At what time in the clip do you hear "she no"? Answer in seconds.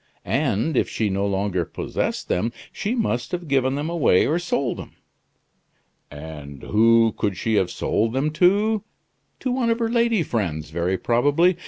0.89-1.27